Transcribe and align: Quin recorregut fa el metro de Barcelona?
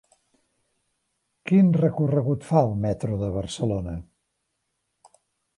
Quin 1.51 1.69
recorregut 1.83 2.47
fa 2.49 2.63
el 2.71 2.73
metro 2.89 3.21
de 3.23 3.31
Barcelona? 3.39 3.95